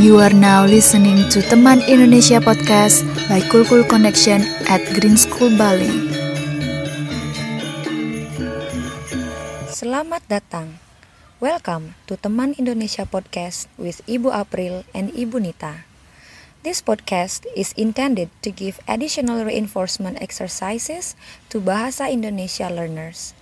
You 0.00 0.16
are 0.16 0.32
now 0.32 0.64
listening 0.64 1.28
to 1.28 1.44
Teman 1.44 1.84
Indonesia 1.84 2.40
Podcast 2.40 3.04
by 3.28 3.44
Kulkul 3.52 3.84
Connection 3.84 4.40
at 4.72 4.80
Green 4.96 5.20
School 5.20 5.52
Bali. 5.60 5.92
Selamat 9.68 10.24
datang. 10.32 10.80
Welcome 11.36 11.92
to 12.08 12.16
Teman 12.16 12.56
Indonesia 12.56 13.04
Podcast 13.04 13.68
with 13.76 14.00
Ibu 14.08 14.32
April 14.32 14.88
and 14.96 15.12
Ibu 15.12 15.44
Nita. 15.44 15.84
This 16.64 16.80
podcast 16.80 17.44
is 17.52 17.76
intended 17.76 18.32
to 18.40 18.48
give 18.48 18.80
additional 18.88 19.44
reinforcement 19.44 20.16
exercises 20.24 21.12
to 21.52 21.60
Bahasa 21.60 22.08
Indonesia 22.08 22.72
learners. 22.72 23.36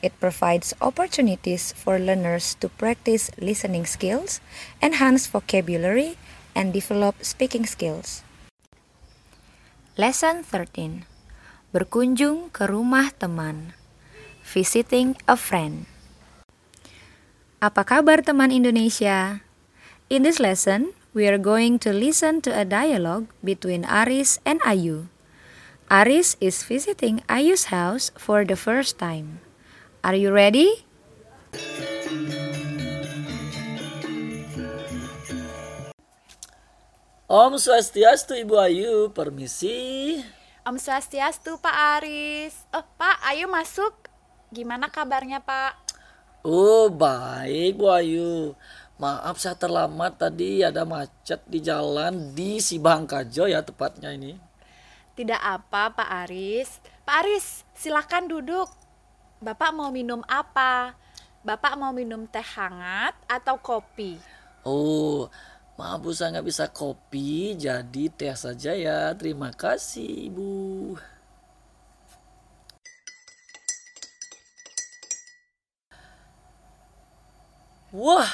It 0.00 0.16
provides 0.16 0.72
opportunities 0.80 1.76
for 1.76 2.00
learners 2.00 2.56
to 2.64 2.72
practice 2.72 3.28
listening 3.36 3.84
skills, 3.84 4.40
enhance 4.80 5.28
vocabulary, 5.28 6.16
and 6.56 6.72
develop 6.72 7.20
speaking 7.20 7.68
skills. 7.68 8.24
Lesson 10.00 10.40
13 10.40 11.04
Berkunjung 11.76 12.48
ke 12.48 12.64
rumah 12.64 13.12
teman 13.12 13.76
Visiting 14.40 15.20
a 15.28 15.36
friend 15.36 15.84
Apa 17.60 17.84
kabar 17.84 18.24
teman 18.24 18.48
Indonesia? 18.48 19.44
In 20.08 20.24
this 20.24 20.40
lesson, 20.40 20.96
we 21.12 21.28
are 21.28 21.36
going 21.36 21.76
to 21.84 21.92
listen 21.92 22.40
to 22.40 22.48
a 22.48 22.64
dialogue 22.64 23.28
between 23.44 23.84
Aris 23.84 24.40
and 24.48 24.64
Ayu. 24.64 25.12
Aris 25.92 26.40
is 26.40 26.64
visiting 26.64 27.20
Ayu's 27.28 27.68
house 27.68 28.08
for 28.16 28.48
the 28.48 28.56
first 28.56 28.96
time. 28.96 29.44
Are 30.00 30.16
you 30.16 30.32
ready? 30.32 30.64
Om 37.28 37.60
Swastiastu 37.60 38.32
Ibu 38.32 38.56
Ayu, 38.56 39.12
permisi. 39.12 40.16
Om 40.64 40.80
Swastiastu 40.80 41.60
Pak 41.60 42.00
Aris. 42.00 42.64
Oh 42.72 42.80
Pak, 42.96 43.20
ayo 43.28 43.44
masuk. 43.52 43.92
Gimana 44.48 44.88
kabarnya 44.88 45.44
Pak? 45.44 45.76
Oh 46.48 46.88
baik 46.88 47.76
Bu 47.76 47.92
Ayu. 47.92 48.56
Maaf 48.96 49.36
saya 49.36 49.60
terlambat 49.60 50.16
tadi 50.16 50.64
ada 50.64 50.88
macet 50.88 51.44
di 51.44 51.60
jalan 51.60 52.32
di 52.32 52.56
Sibangkajo 52.56 53.52
ya 53.52 53.60
tepatnya 53.60 54.16
ini. 54.16 54.32
Tidak 55.12 55.44
apa 55.44 55.92
Pak 55.92 56.08
Aris. 56.24 56.80
Pak 57.04 57.20
Aris, 57.20 57.68
silakan 57.76 58.32
duduk. 58.32 58.80
Bapak 59.40 59.72
mau 59.72 59.88
minum 59.88 60.20
apa? 60.28 60.92
Bapak 61.40 61.72
mau 61.80 61.96
minum 61.96 62.28
teh 62.28 62.44
hangat 62.44 63.16
atau 63.24 63.56
kopi? 63.56 64.20
Oh 64.68 65.32
maaf 65.80 66.04
Bu 66.04 66.12
saya 66.12 66.36
nggak 66.36 66.44
bisa 66.52 66.68
kopi 66.68 67.56
jadi 67.56 68.04
teh 68.12 68.36
saja 68.36 68.76
ya. 68.76 69.16
Terima 69.16 69.48
kasih 69.48 70.28
Ibu. 70.28 70.92
Wah, 77.96 78.30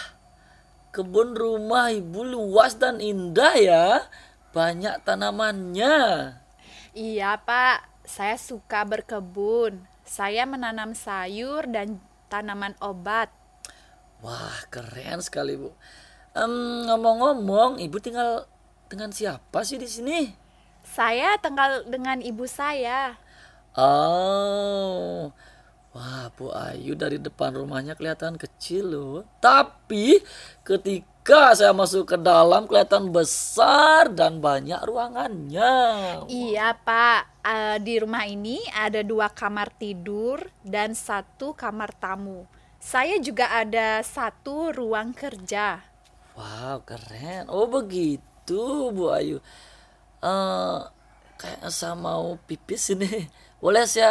kebun 0.91 1.39
rumah 1.39 1.95
ibu 1.95 2.27
luas 2.27 2.75
dan 2.83 2.99
indah 2.99 3.55
ya. 3.55 3.87
Banyak 4.51 5.07
tanamannya. 5.07 6.35
Iya 6.99 7.39
Pak, 7.39 8.03
saya 8.03 8.35
suka 8.35 8.83
berkebun. 8.83 9.96
Saya 10.07 10.47
menanam 10.47 10.95
sayur 10.95 11.67
dan 11.67 11.99
tanaman 12.31 12.79
obat. 12.79 13.27
Wah, 14.23 14.63
keren 14.71 15.19
sekali 15.19 15.59
bu. 15.59 15.75
Em, 16.31 16.87
ngomong-ngomong, 16.87 17.83
ibu 17.83 17.99
tinggal 17.99 18.47
dengan 18.87 19.11
siapa 19.11 19.67
sih 19.67 19.83
di 19.83 19.91
sini? 19.91 20.31
Saya 20.87 21.35
tinggal 21.43 21.83
dengan 21.91 22.23
ibu 22.23 22.47
saya. 22.47 23.19
Oh, 23.77 25.35
wah 25.91 26.27
Bu 26.39 26.55
Ayu 26.55 26.95
dari 26.97 27.19
depan 27.19 27.53
rumahnya 27.59 27.99
kelihatan 27.99 28.39
kecil 28.39 28.95
loh. 28.95 29.27
Tapi 29.43 30.23
ketika 30.63 31.16
saya 31.59 31.73
masuk 31.75 32.05
ke 32.15 32.17
dalam 32.23 32.63
kelihatan 32.71 33.11
besar 33.11 34.03
dan 34.15 34.39
banyak 34.47 34.79
ruangannya. 34.87 35.75
Iya 36.27 36.69
Pak, 36.87 37.23
Eh, 37.47 37.79
di 37.87 37.95
rumah 38.03 38.27
ini 38.27 38.59
ada 38.75 39.07
dua 39.07 39.31
kamar 39.31 39.69
tidur 39.79 40.51
dan 40.67 40.99
satu 40.99 41.55
kamar 41.55 41.95
tamu. 41.95 42.51
Saya 42.83 43.23
juga 43.23 43.47
ada 43.63 44.03
satu 44.03 44.75
ruang 44.75 45.15
kerja. 45.15 45.87
Wow, 46.39 46.77
keren. 46.89 47.45
Oh 47.57 47.67
begitu 47.77 48.63
Bu 48.97 49.05
Ayu. 49.19 49.39
Eh, 50.25 50.79
kayaknya 51.41 51.71
saya 51.79 51.95
mau 52.07 52.27
pipis 52.49 52.83
ini. 52.95 53.11
Boleh 53.63 53.85
saya 53.89 54.11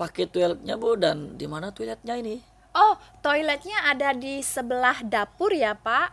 pakai 0.00 0.24
toiletnya 0.32 0.74
Bu 0.82 0.90
dan 1.04 1.36
di 1.40 1.46
mana 1.52 1.68
toiletnya 1.76 2.14
ini? 2.22 2.36
Oh, 2.74 2.98
toiletnya 3.22 3.86
ada 3.86 4.10
di 4.10 4.42
sebelah 4.42 4.98
dapur 5.06 5.54
ya 5.54 5.78
Pak? 5.78 6.10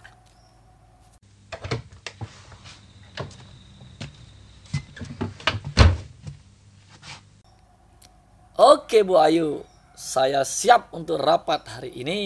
Oke 8.62 9.02
Bu 9.02 9.18
Ayu, 9.18 9.66
saya 9.98 10.46
siap 10.46 10.94
untuk 10.94 11.18
rapat 11.18 11.66
hari 11.66 11.98
ini. 11.98 12.22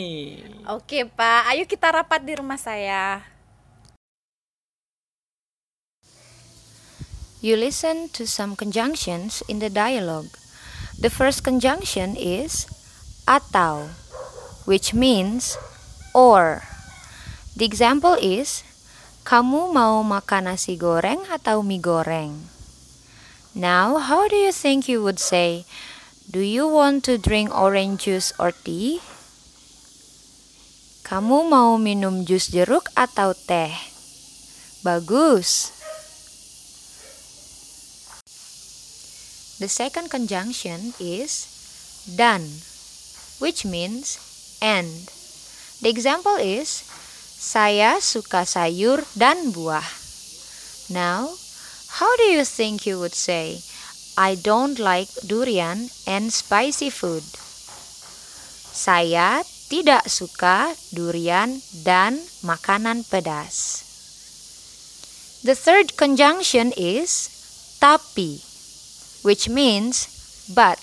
Oke 0.68 1.08
Pak, 1.08 1.56
ayo 1.56 1.64
kita 1.64 1.96
rapat 1.96 2.28
di 2.28 2.36
rumah 2.36 2.60
saya. 2.60 3.24
You 7.40 7.56
listen 7.56 8.12
to 8.20 8.28
some 8.28 8.60
conjunctions 8.60 9.48
in 9.48 9.64
the 9.64 9.72
dialogue. 9.72 10.28
The 11.00 11.08
first 11.08 11.48
conjunction 11.48 12.20
is 12.20 12.68
atau, 13.24 13.96
which 14.66 14.94
means 14.94 15.58
or. 16.14 16.66
The 17.56 17.64
example 17.64 18.18
is 18.20 18.66
kamu 19.26 19.74
mau 19.74 20.06
makan 20.06 20.52
nasi 20.52 20.78
goreng 20.78 21.26
atau 21.34 21.66
mie 21.66 21.82
goreng? 21.82 22.46
Now, 23.56 23.98
how 23.98 24.28
do 24.28 24.36
you 24.36 24.52
think 24.52 24.92
you 24.92 25.00
would 25.02 25.18
say, 25.18 25.64
do 26.28 26.44
you 26.44 26.68
want 26.68 27.08
to 27.08 27.16
drink 27.16 27.50
orange 27.50 28.06
juice 28.06 28.36
or 28.36 28.52
tea? 28.52 29.00
Kamu 31.08 31.48
mau 31.48 31.78
minum 31.80 32.26
jus 32.26 32.50
jeruk 32.50 32.90
atau 32.98 33.32
teh? 33.32 33.72
Bagus. 34.84 35.72
The 39.62 39.72
second 39.72 40.12
conjunction 40.12 40.92
is 41.00 41.48
dan, 42.20 42.44
which 43.40 43.64
means 43.64 44.25
and. 44.66 45.14
The 45.86 45.94
example 45.94 46.42
is 46.42 46.82
saya 47.38 48.02
suka 48.02 48.50
sayur 48.50 49.06
dan 49.14 49.54
buah. 49.54 49.86
Now, 50.90 51.30
how 52.02 52.10
do 52.18 52.26
you 52.34 52.42
think 52.42 52.90
you 52.90 52.98
would 52.98 53.14
say 53.14 53.62
I 54.18 54.34
don't 54.34 54.82
like 54.82 55.14
durian 55.22 55.94
and 56.10 56.34
spicy 56.34 56.90
food? 56.90 57.22
Saya 58.74 59.46
tidak 59.70 60.10
suka 60.10 60.74
durian 60.90 61.62
dan 61.86 62.18
makanan 62.42 63.06
pedas. 63.06 63.86
The 65.46 65.54
third 65.54 65.94
conjunction 65.94 66.74
is 66.74 67.30
tapi 67.78 68.42
which 69.22 69.46
means 69.46 70.10
but. 70.50 70.82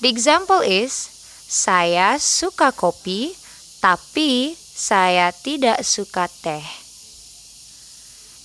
The 0.00 0.08
example 0.08 0.64
is 0.64 1.19
saya 1.50 2.14
suka 2.22 2.70
kopi 2.70 3.34
tapi 3.82 4.54
saya 4.54 5.34
tidak 5.34 5.82
suka 5.82 6.30
teh. 6.46 6.62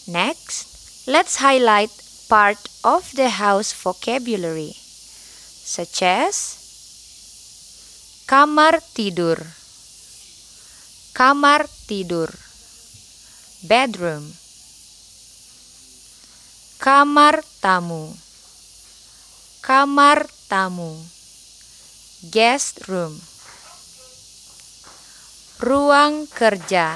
Next, 0.10 0.66
let's 1.06 1.38
highlight 1.38 1.94
part 2.26 2.58
of 2.82 3.06
the 3.14 3.30
house 3.30 3.78
vocabulary 3.78 4.74
such 5.62 6.02
as 6.02 6.58
kamar 8.26 8.82
tidur, 8.98 9.38
kamar 11.14 11.70
tidur, 11.86 12.34
bedroom, 13.62 14.34
kamar 16.82 17.46
tamu, 17.62 18.18
kamar 19.62 20.26
tamu, 20.50 21.06
guest 22.32 22.88
room, 22.88 23.22
ruang 25.60 26.28
kerja, 26.32 26.96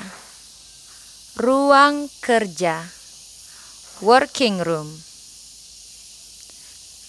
ruang 1.40 2.08
kerja, 2.24 2.84
working 4.02 4.60
room, 4.64 4.90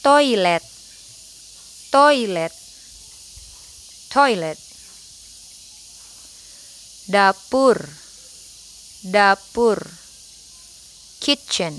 toilet, 0.03 0.63
toilet, 1.91 2.53
toilet. 4.11 4.59
Dapur, 7.11 7.77
dapur, 9.13 9.79
kitchen. 11.21 11.75